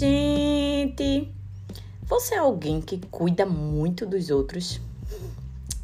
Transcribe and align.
Gente, 0.00 1.30
você 2.04 2.34
é 2.34 2.38
alguém 2.38 2.80
que 2.80 2.96
cuida 3.10 3.44
muito 3.44 4.06
dos 4.06 4.30
outros? 4.30 4.80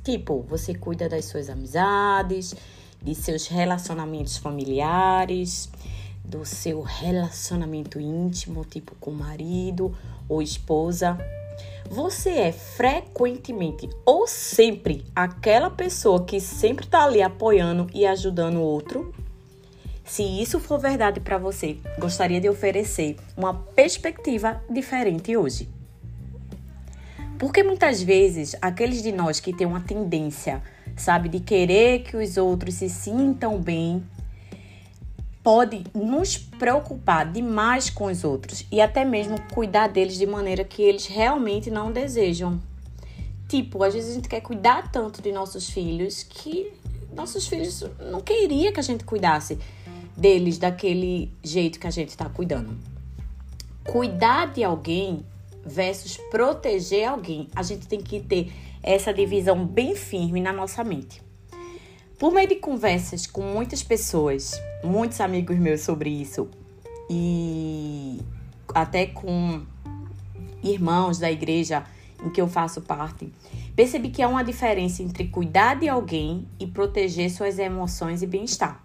Tipo, 0.03 0.41
você 0.49 0.75
cuida 0.75 1.07
das 1.07 1.27
suas 1.27 1.51
amizades, 1.51 2.55
de 3.03 3.15
seus 3.15 3.47
relacionamentos 3.47 4.39
familiares, 4.39 5.69
do 6.25 6.47
seu 6.47 6.81
relacionamento 6.81 8.01
íntimo, 8.01 8.65
tipo 8.65 8.95
com 8.99 9.11
marido 9.11 9.95
ou 10.27 10.41
esposa. 10.41 11.19
Você 11.91 12.31
é 12.31 12.53
frequentemente 12.53 13.87
ou 14.03 14.27
sempre 14.27 15.05
aquela 15.15 15.69
pessoa 15.69 16.25
que 16.25 16.41
sempre 16.41 16.87
tá 16.87 17.05
ali 17.05 17.21
apoiando 17.21 17.87
e 17.93 18.07
ajudando 18.07 18.57
o 18.57 18.63
outro? 18.63 19.15
Se 20.07 20.23
isso 20.23 20.61
for 20.61 20.79
verdade 20.79 21.19
para 21.19 21.37
você, 21.37 21.79
gostaria 21.99 22.41
de 22.41 22.49
oferecer 22.49 23.17
uma 23.37 23.53
perspectiva 23.53 24.63
diferente 24.71 25.37
hoje. 25.37 25.69
Porque 27.37 27.65
muitas 27.65 28.01
vezes 28.01 28.55
aqueles 28.63 29.03
de 29.03 29.11
nós 29.11 29.41
que 29.41 29.53
têm 29.53 29.67
uma 29.67 29.81
tendência, 29.81 30.63
sabe, 30.97 31.29
de 31.29 31.41
querer 31.41 32.05
que 32.05 32.17
os 32.17 32.37
outros 32.37 32.77
se 32.77 32.89
sintam 32.89 33.59
bem, 33.59 34.03
pode 35.43 35.85
nos 35.93 36.37
preocupar 36.39 37.31
demais 37.31 37.91
com 37.91 38.07
os 38.07 38.23
outros 38.23 38.65
e 38.71 38.81
até 38.81 39.05
mesmo 39.05 39.37
cuidar 39.53 39.89
deles 39.89 40.17
de 40.17 40.27
maneira 40.27 40.65
que 40.65 40.83
eles 40.83 41.07
realmente 41.07 41.69
não 41.69 41.91
desejam. 41.93 42.61
Tipo, 43.49 43.83
às 43.83 43.93
vezes 43.93 44.13
a 44.13 44.15
gente 44.15 44.29
quer 44.29 44.41
cuidar 44.41 44.91
tanto 44.91 45.21
de 45.21 45.33
nossos 45.33 45.69
filhos 45.69 46.23
que 46.23 46.73
nossos 47.15 47.49
filhos 47.49 47.85
não 48.11 48.21
queria 48.21 48.73
que 48.73 48.79
a 48.79 48.83
gente 48.83 49.03
cuidasse 49.03 49.59
deles 50.17 50.59
daquele 50.59 51.31
jeito 51.43 51.79
que 51.79 51.87
a 51.87 51.91
gente 51.91 52.11
está 52.11 52.29
cuidando. 52.29 52.77
Cuidar 53.85 54.53
de 54.53 54.65
alguém 54.65 55.25
versus 55.65 56.17
proteger 56.31 57.09
alguém. 57.09 57.49
A 57.55 57.63
gente 57.63 57.87
tem 57.87 58.01
que 58.01 58.21
ter 58.21 58.53
essa 58.83 59.13
divisão 59.13 59.67
bem 59.67 59.95
firme 59.95 60.41
na 60.41 60.53
nossa 60.53 60.83
mente. 60.83 61.21
Por 62.19 62.33
meio 62.33 62.49
de 62.49 62.57
conversas 62.57 63.27
com 63.27 63.43
muitas 63.43 63.83
pessoas, 63.83 64.59
muitos 64.83 65.21
amigos 65.21 65.59
meus 65.59 65.83
sobre 65.83 66.09
isso, 66.09 66.49
e 67.11 68.19
até 68.75 69.07
com 69.07 69.63
irmãos 70.63 71.19
da 71.19 71.31
igreja 71.31 71.85
em 72.25 72.31
que 72.31 72.41
eu 72.41 72.49
faço 72.49 72.81
parte, 72.81 73.31
percebi 73.75 74.09
que 74.09 74.23
há 74.23 74.29
uma 74.29 74.43
diferença 74.43 75.03
entre 75.03 75.29
cuidar 75.29 75.75
de 75.75 75.89
alguém 75.89 76.47
e 76.59 76.67
proteger 76.67 77.31
suas 77.31 77.59
emoções 77.59 78.23
e 78.23 78.27
bem-estar. 78.27 78.83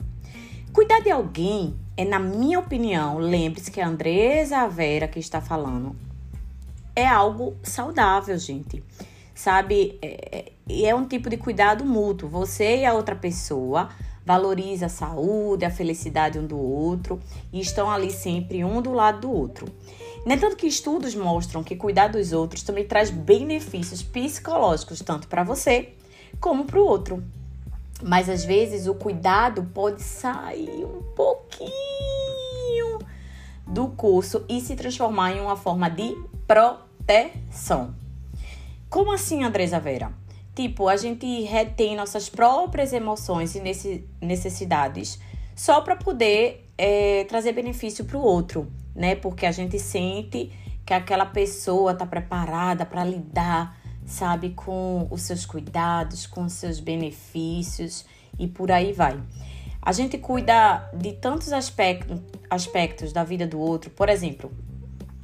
Cuidar 0.74 1.02
de 1.02 1.12
alguém 1.12 1.76
é, 1.98 2.06
na 2.06 2.18
minha 2.18 2.58
opinião, 2.58 3.18
lembre-se 3.18 3.70
que 3.70 3.82
a 3.82 3.88
Andresa 3.88 4.68
Vera 4.68 5.08
que 5.08 5.20
está 5.20 5.42
falando 5.42 5.96
é 6.96 7.06
algo 7.06 7.56
saudável, 7.62 8.38
gente. 8.38 8.84
Sabe? 9.36 10.00
É, 10.02 10.52
é, 10.68 10.84
é 10.84 10.96
um 10.96 11.06
tipo 11.06 11.30
de 11.30 11.38
cuidado 11.38 11.86
mútuo. 11.86 12.30
Você 12.30 12.78
e 12.78 12.86
a 12.86 12.94
outra 12.94 13.16
pessoa 13.16 13.90
valoriza 14.26 14.86
a 14.86 14.90
saúde, 14.90 15.66
a 15.66 15.70
felicidade 15.70 16.40
um 16.40 16.48
do 16.48 16.58
outro 16.58 17.20
e 17.52 17.60
estão 17.60 17.92
ali 17.92 18.10
sempre 18.10 18.64
um 18.64 18.82
do 18.82 18.94
lado 18.94 19.22
do 19.22 19.32
outro. 19.32 19.68
No 20.26 20.32
entanto, 20.32 20.56
que 20.56 20.68
estudos 20.68 21.14
mostram 21.14 21.64
que 21.64 21.76
cuidar 21.76 22.08
dos 22.08 22.32
outros 22.32 22.64
também 22.64 22.86
traz 22.86 23.10
benefícios 23.10 24.02
psicológicos 24.02 25.02
tanto 25.02 25.28
para 25.28 25.44
você 25.44 25.94
como 26.40 26.66
para 26.66 26.80
o 26.80 26.86
outro. 26.86 27.24
Mas 28.04 28.30
às 28.30 28.44
vezes 28.44 28.88
o 28.88 28.96
cuidado 28.96 29.64
pode 29.74 30.02
sair 30.02 30.86
um 30.86 31.02
pouquinho 31.16 31.72
do 33.68 33.88
curso 33.90 34.46
e 34.50 34.60
se 34.60 34.76
transformar 34.76 35.34
em 35.34 35.40
uma 35.40 35.56
forma 35.56 35.90
de 35.90 36.16
proteção. 36.48 37.96
Como 38.90 39.14
assim, 39.14 39.44
Andresa 39.44 39.80
Vera? 39.80 40.12
Tipo, 40.54 40.90
a 40.90 40.98
gente 40.98 41.44
retém 41.44 41.96
nossas 41.96 42.28
próprias 42.28 42.92
emoções 42.92 43.56
e 43.56 44.06
necessidades 44.22 45.20
só 45.56 45.80
para 45.82 45.96
poder 45.96 46.70
é, 46.78 47.24
trazer 47.26 47.54
benefício 47.54 48.04
para 48.04 48.18
o 48.18 48.22
outro, 48.22 48.70
né? 48.94 49.16
Porque 49.16 49.46
a 49.46 49.52
gente 49.52 49.80
sente 49.80 50.52
que 50.86 50.94
aquela 50.94 51.26
pessoa 51.26 51.94
está 51.94 52.06
preparada 52.06 52.86
para 52.86 53.04
lidar 53.04 53.78
sabe, 54.06 54.52
com 54.52 55.08
os 55.10 55.22
seus 55.22 55.46
cuidados, 55.46 56.26
com 56.26 56.44
os 56.44 56.54
seus 56.54 56.80
benefícios 56.80 58.06
e 58.38 58.48
por 58.48 58.72
aí 58.72 58.94
vai. 58.94 59.20
A 59.82 59.92
gente 59.92 60.18
cuida 60.18 60.90
de 60.94 61.14
tantos 61.14 61.52
aspectos, 61.52 62.20
aspectos 62.50 63.12
da 63.12 63.24
vida 63.24 63.48
do 63.48 63.60
outro. 63.60 63.90
Por 63.90 64.10
exemplo, 64.10 64.52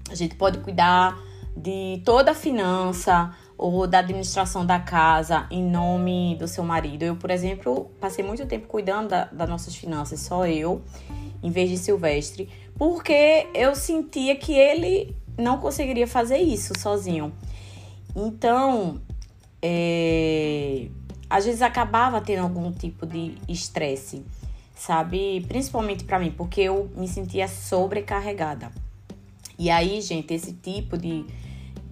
a 0.09 0.15
gente 0.15 0.35
pode 0.35 0.59
cuidar 0.59 1.17
de 1.55 2.01
toda 2.03 2.31
a 2.31 2.35
finança 2.35 3.33
ou 3.57 3.87
da 3.87 3.99
administração 3.99 4.65
da 4.65 4.79
casa 4.79 5.47
em 5.49 5.63
nome 5.63 6.35
do 6.39 6.47
seu 6.47 6.63
marido. 6.63 7.03
Eu, 7.03 7.15
por 7.15 7.31
exemplo, 7.31 7.91
passei 7.99 8.23
muito 8.23 8.45
tempo 8.45 8.67
cuidando 8.67 9.09
da, 9.09 9.25
das 9.25 9.49
nossas 9.49 9.75
finanças, 9.75 10.19
só 10.19 10.45
eu, 10.45 10.81
em 11.41 11.49
vez 11.49 11.69
de 11.69 11.77
Silvestre, 11.77 12.49
porque 12.77 13.47
eu 13.53 13.75
sentia 13.75 14.35
que 14.35 14.53
ele 14.53 15.15
não 15.37 15.57
conseguiria 15.57 16.07
fazer 16.07 16.37
isso 16.37 16.73
sozinho. 16.79 17.33
Então, 18.19 18.99
é, 19.61 20.87
às 21.29 21.45
vezes 21.45 21.61
acabava 21.61 22.19
tendo 22.19 22.41
algum 22.41 22.71
tipo 22.71 23.05
de 23.05 23.35
estresse, 23.47 24.25
sabe? 24.75 25.45
Principalmente 25.47 26.03
para 26.03 26.17
mim, 26.17 26.31
porque 26.31 26.61
eu 26.61 26.89
me 26.97 27.07
sentia 27.07 27.47
sobrecarregada. 27.47 28.71
E 29.59 29.69
aí, 29.69 30.01
gente, 30.01 30.33
esse 30.33 30.53
tipo 30.53 30.97
de, 30.97 31.25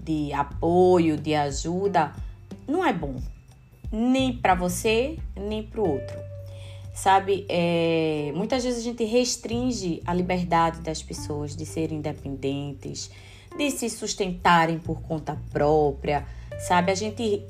de 0.04 0.34
apoio, 0.34 1.16
de 1.16 1.36
ajuda, 1.36 2.12
não 2.68 2.84
é 2.84 2.92
bom. 2.92 3.18
Nem 3.92 4.36
para 4.36 4.56
você, 4.56 5.20
nem 5.36 5.62
para 5.62 5.80
o 5.80 5.88
outro. 5.88 6.18
Sabe, 6.92 7.46
é, 7.48 8.32
muitas 8.34 8.64
vezes 8.64 8.80
a 8.80 8.84
gente 8.84 9.04
restringe 9.04 10.02
a 10.08 10.14
liberdade 10.14 10.80
das 10.80 11.04
pessoas 11.04 11.56
de 11.56 11.68
serem 11.68 12.00
independentes, 12.00 13.12
de 13.58 13.72
se 13.72 13.90
sustentarem 13.90 14.80
por 14.80 15.02
conta 15.02 15.38
própria, 15.52 16.26
sabe? 16.60 16.92
A 16.92 16.96
gente 16.96 17.44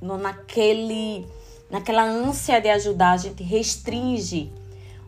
naquele 0.00 1.26
naquela 1.70 2.02
ânsia 2.02 2.60
de 2.60 2.68
ajudar, 2.68 3.12
a 3.12 3.16
gente 3.16 3.42
restringe 3.42 4.52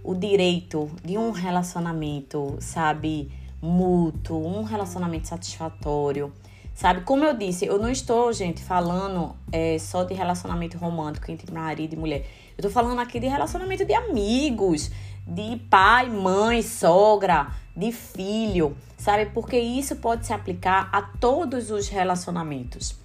o 0.05 0.15
direito 0.15 0.91
de 1.05 1.19
um 1.19 1.31
relacionamento, 1.31 2.57
sabe, 2.61 3.31
mútuo, 3.61 4.47
um 4.47 4.63
relacionamento 4.63 5.29
satisfatório. 5.29 6.33
Sabe, 6.75 7.03
como 7.03 7.23
eu 7.23 7.37
disse, 7.37 7.67
eu 7.67 7.79
não 7.79 7.91
estou, 7.91 8.33
gente, 8.33 8.63
falando 8.63 9.37
é, 9.53 9.79
só 9.79 10.05
de 10.05 10.15
relacionamento 10.15 10.79
romântico 10.79 11.31
entre 11.31 11.53
marido 11.53 11.93
e 11.93 11.97
mulher. 11.97 12.27
Eu 12.57 12.63
tô 12.63 12.71
falando 12.71 12.99
aqui 12.99 13.21
de 13.21 13.27
relacionamento 13.27 13.85
de 13.85 13.93
amigos, 13.93 14.91
de 15.27 15.57
pai, 15.71 16.09
mãe, 16.09 16.63
sogra, 16.63 17.49
de 17.77 17.93
filho, 17.93 18.77
sabe? 18.99 19.27
Porque 19.27 19.59
isso 19.59 19.97
pode 19.97 20.27
se 20.27 20.33
aplicar 20.33 20.89
a 20.93 21.03
todos 21.03 21.71
os 21.71 21.89
relacionamentos. 21.89 22.97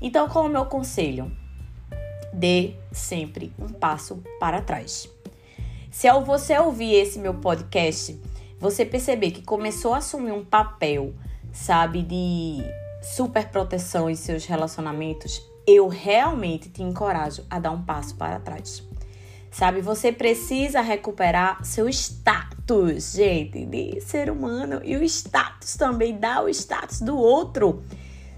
Então, 0.00 0.28
qual 0.28 0.46
é 0.46 0.48
o 0.48 0.52
meu 0.52 0.66
conselho? 0.66 1.30
Dê 2.32 2.74
sempre 2.92 3.52
um 3.58 3.68
passo 3.68 4.22
para 4.38 4.60
trás. 4.60 5.08
Se 5.90 6.06
ao 6.06 6.24
você 6.24 6.58
ouvir 6.58 6.92
esse 6.94 7.18
meu 7.18 7.34
podcast, 7.34 8.20
você 8.58 8.84
perceber 8.84 9.30
que 9.30 9.42
começou 9.42 9.94
a 9.94 9.98
assumir 9.98 10.32
um 10.32 10.44
papel, 10.44 11.14
sabe, 11.52 12.02
de 12.02 12.58
super 13.02 13.48
proteção 13.48 14.10
em 14.10 14.14
seus 14.14 14.44
relacionamentos, 14.44 15.42
eu 15.66 15.88
realmente 15.88 16.68
te 16.68 16.82
encorajo 16.82 17.44
a 17.48 17.58
dar 17.58 17.70
um 17.70 17.82
passo 17.82 18.14
para 18.14 18.38
trás. 18.38 18.82
Sabe, 19.56 19.80
você 19.80 20.12
precisa 20.12 20.82
recuperar 20.82 21.64
seu 21.64 21.88
status, 21.88 23.14
gente, 23.14 23.64
de 23.64 24.02
ser 24.02 24.30
humano 24.30 24.82
e 24.84 24.94
o 24.98 25.02
status 25.02 25.76
também 25.76 26.18
dá 26.18 26.42
o 26.42 26.48
status 26.50 27.00
do 27.00 27.16
outro. 27.16 27.82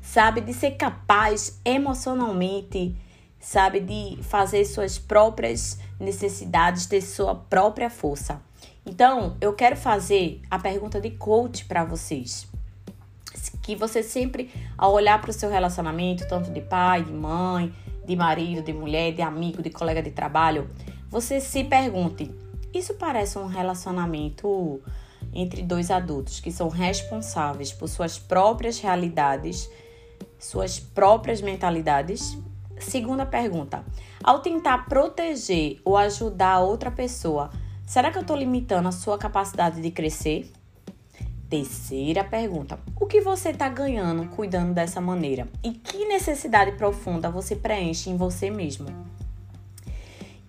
Sabe, 0.01 0.41
de 0.41 0.55
ser 0.55 0.77
capaz 0.77 1.61
emocionalmente, 1.65 2.95
sabe, 3.41 3.81
de 3.81 4.23
fazer 4.23 4.65
suas 4.65 4.97
próprias 4.97 5.81
necessidades, 5.99 6.87
ter 6.87 7.01
sua 7.01 7.35
própria 7.35 7.91
força. 7.91 8.41
Então, 8.87 9.37
eu 9.41 9.53
quero 9.55 9.75
fazer 9.75 10.41
a 10.49 10.57
pergunta 10.57 11.01
de 11.01 11.11
coach 11.11 11.65
para 11.65 11.85
vocês. 11.85 12.47
Que 13.61 13.75
você 13.75 14.05
sempre, 14.05 14.53
ao 14.79 14.93
olhar 14.93 15.21
para 15.21 15.31
o 15.31 15.35
seu 15.35 15.51
relacionamento, 15.51 16.29
tanto 16.29 16.53
de 16.53 16.61
pai, 16.61 17.03
de 17.03 17.13
mãe, 17.13 17.75
de 18.07 18.15
marido, 18.15 18.63
de 18.63 18.73
mulher, 18.73 19.13
de 19.13 19.21
amigo, 19.21 19.61
de 19.61 19.69
colega 19.69 20.01
de 20.01 20.13
trabalho, 20.13 20.71
você 21.11 21.41
se 21.41 21.65
pergunte: 21.65 22.31
isso 22.73 22.95
parece 22.95 23.39
um 23.39 23.47
relacionamento 23.47 24.81
entre 25.33 25.63
dois 25.63 25.91
adultos 25.91 26.41
que 26.41 26.53
são 26.53 26.69
responsáveis 26.69 27.73
por 27.73 27.89
suas 27.89 28.19
próprias 28.19 28.79
realidades, 28.79 29.71
suas 30.39 30.79
próprias 30.79 31.41
mentalidades? 31.41 32.37
Segunda 32.79 33.25
pergunta: 33.25 33.85
ao 34.23 34.41
tentar 34.41 34.87
proteger 34.87 35.81
ou 35.85 35.97
ajudar 35.97 36.53
a 36.53 36.61
outra 36.61 36.91
pessoa, 36.91 37.51
será 37.87 38.11
que 38.11 38.19
eu 38.19 38.23
estou 38.23 38.37
limitando 38.37 38.89
a 38.89 38.93
sua 38.93 39.17
capacidade 39.17 39.81
de 39.81 39.91
crescer? 39.91 40.53
Terceira 41.49 42.23
pergunta: 42.23 42.79
o 43.01 43.07
que 43.07 43.23
você 43.23 43.49
está 43.49 43.69
ganhando 43.69 44.29
cuidando 44.29 44.75
dessa 44.75 45.01
maneira? 45.01 45.49
E 45.65 45.73
que 45.73 46.05
necessidade 46.05 46.73
profunda 46.73 47.31
você 47.31 47.57
preenche 47.57 48.11
em 48.11 48.17
você 48.19 48.51
mesmo? 48.51 49.08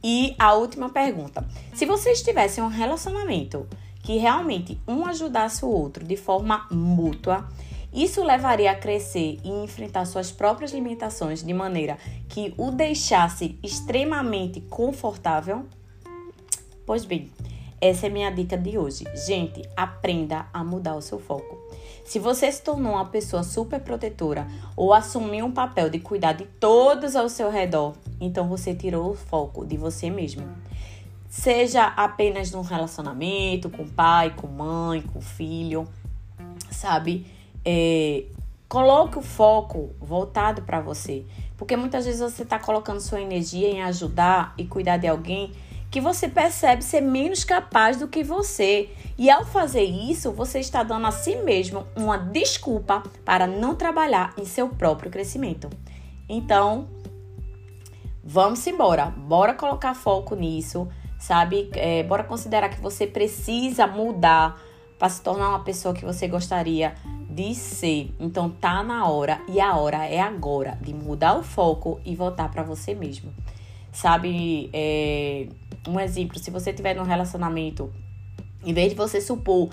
E 0.04 0.36
a 0.40 0.54
última 0.54 0.90
pergunta: 0.90 1.48
se 1.74 1.86
vocês 1.86 2.22
tivessem 2.22 2.64
um 2.64 2.68
relacionamento 2.68 3.68
que 4.02 4.18
realmente 4.18 4.80
um 4.88 5.06
ajudasse 5.06 5.64
o 5.66 5.70
outro 5.70 6.06
de 6.06 6.16
forma 6.16 6.68
mútua, 6.72 7.48
isso 7.92 8.24
levaria 8.24 8.72
a 8.72 8.76
crescer 8.76 9.40
e 9.44 9.50
enfrentar 9.50 10.06
suas 10.06 10.32
próprias 10.32 10.72
limitações 10.72 11.44
de 11.44 11.54
maneira 11.54 11.98
que 12.28 12.54
o 12.58 12.72
deixasse 12.72 13.58
extremamente 13.64 14.62
confortável? 14.62 15.66
Pois 16.86 17.04
bem, 17.04 17.32
essa 17.82 18.08
é 18.08 18.10
minha 18.10 18.30
dica 18.30 18.58
de 18.58 18.78
hoje. 18.78 19.06
Gente, 19.28 19.62
aprenda 19.76 20.48
a 20.54 20.64
mudar 20.64 20.96
o 20.96 21.02
seu 21.02 21.20
foco. 21.20 21.59
Se 22.10 22.18
você 22.18 22.52
se 22.52 22.64
tornou 22.64 22.94
uma 22.94 23.06
pessoa 23.06 23.44
super 23.44 23.80
protetora 23.80 24.48
ou 24.76 24.96
assumiu 24.96 25.46
um 25.46 25.52
papel 25.52 25.92
de 25.92 26.00
cuidar 26.00 26.34
de 26.34 26.44
todos 26.44 27.16
ao 27.16 27.30
seu 27.30 27.52
redor, 27.52 27.94
então 28.20 28.48
você 28.48 28.74
tirou 28.74 29.12
o 29.12 29.16
foco 29.16 29.64
de 29.64 29.78
você 29.78 30.10
mesmo. 30.10 30.44
Seja 31.30 31.86
apenas 31.86 32.50
num 32.50 32.64
relacionamento 32.64 33.70
com 33.70 33.88
pai, 33.88 34.34
com 34.36 34.48
mãe, 34.48 35.04
com 35.04 35.22
filho, 35.22 35.88
sabe? 36.72 37.28
É, 37.64 38.24
coloque 38.68 39.20
o 39.20 39.22
foco 39.22 39.92
voltado 40.00 40.64
para 40.64 40.82
você, 40.82 41.24
porque 41.56 41.78
muitas 41.78 42.08
vezes 42.08 42.22
você 42.22 42.42
está 42.42 42.58
colocando 42.58 43.02
sua 43.02 43.22
energia 43.22 43.70
em 43.70 43.84
ajudar 43.84 44.56
e 44.58 44.66
cuidar 44.66 44.98
de 44.98 45.08
alguém 45.08 45.52
que 45.92 46.00
você 46.00 46.28
percebe 46.28 46.84
ser 46.84 47.02
menos 47.02 47.44
capaz 47.44 47.98
do 47.98 48.08
que 48.08 48.24
você. 48.24 48.90
E 49.18 49.30
ao 49.30 49.46
fazer 49.46 49.84
isso, 49.84 50.32
você 50.32 50.60
está 50.60 50.84
dando 50.84 51.08
a 51.08 51.12
si 51.12 51.36
mesmo 51.38 51.86
uma 51.96 52.18
desculpa 52.18 53.04
para 53.26 53.48
não 53.48 53.76
trabalhar 53.76 54.34
em 54.38 54.46
seu 54.46 54.70
próprio 54.70 55.12
crescimento. 55.12 55.70
Então, 56.28 56.88
vamos 58.24 58.66
embora. 58.68 59.08
Bora 59.08 59.54
colocar 59.54 59.96
foco 59.96 60.36
nisso, 60.36 60.88
sabe? 61.20 61.70
É, 61.74 62.04
bora 62.04 62.24
considerar 62.24 62.70
que 62.70 62.80
você 62.80 63.08
precisa 63.08 63.88
mudar 63.88 64.62
para 65.00 65.10
se 65.10 65.22
tornar 65.22 65.50
uma 65.50 65.64
pessoa 65.64 65.94
que 65.94 66.06
você 66.06 66.28
gostaria 66.28 66.94
de 67.30 67.56
ser. 67.56 68.14
Então, 68.20 68.50
tá 68.50 68.84
na 68.84 69.08
hora 69.08 69.42
e 69.48 69.60
a 69.60 69.76
hora 69.76 70.06
é 70.06 70.20
agora 70.20 70.78
de 70.82 70.94
mudar 70.94 71.36
o 71.36 71.44
foco 71.44 72.00
e 72.06 72.16
voltar 72.16 72.52
para 72.52 72.62
você 72.62 72.94
mesmo. 72.94 73.34
Sabe? 73.92 74.70
É 74.72 75.48
um 75.88 76.00
exemplo, 76.00 76.40
se 76.40 76.52
você 76.52 76.74
tiver 76.74 76.96
num 76.96 77.04
relacionamento, 77.04 77.92
em 78.64 78.74
vez 78.74 78.90
de 78.90 78.96
você 78.96 79.22
supor 79.22 79.70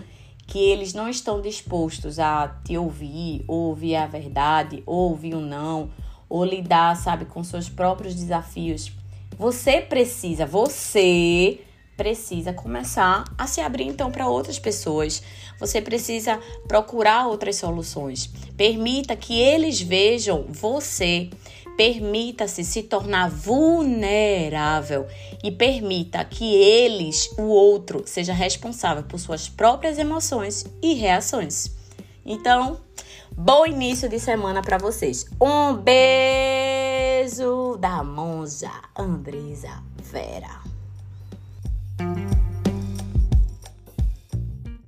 que 0.47 0.59
eles 0.59 0.95
não 0.95 1.09
estão 1.09 1.41
dispostos 1.41 2.19
a 2.19 2.49
te 2.65 2.77
ouvir, 2.79 3.45
ou 3.49 3.69
ouvir 3.69 3.97
a 3.97 4.07
verdade, 4.07 4.83
ou 4.87 5.11
ouvir 5.11 5.35
o 5.35 5.41
não, 5.41 5.91
ou 6.29 6.45
lidar, 6.45 6.97
sabe, 6.97 7.25
com 7.25 7.43
seus 7.43 7.69
próprios 7.69 8.15
desafios, 8.15 8.93
você 9.39 9.81
precisa, 9.81 10.47
você 10.47 11.61
precisa 11.97 12.53
começar 12.53 13.25
a 13.39 13.47
se 13.47 13.61
abrir 13.61 13.87
então 13.87 14.11
para 14.11 14.29
outras 14.29 14.59
pessoas. 14.59 15.23
Você 15.59 15.81
precisa 15.81 16.39
procurar 16.69 17.27
outras 17.27 17.57
soluções. 17.57 18.27
Permita 18.57 19.17
que 19.17 19.41
eles 19.41 19.81
vejam 19.81 20.45
você. 20.49 21.31
Permita-se 21.77 22.65
se 22.65 22.85
tornar 22.85 23.29
vulnerável 23.29 25.07
e 25.45 25.51
permita 25.51 26.25
que 26.25 26.55
eles, 26.55 27.31
o 27.39 27.43
outro, 27.43 28.03
seja 28.07 28.33
responsável 28.33 29.03
por 29.03 29.19
suas 29.19 29.49
próprias 29.49 29.99
emoções 29.99 30.65
e 30.83 30.95
reações. 30.95 31.71
Então, 32.25 32.81
bom 33.31 33.67
início 33.67 34.09
de 34.09 34.19
semana 34.19 34.63
para 34.63 34.79
vocês. 34.79 35.27
Um 35.39 35.75
beijo 35.75 37.77
da 37.79 38.03
Monja 38.03 38.73
Andresa 38.97 39.83
Vera. 40.03 40.76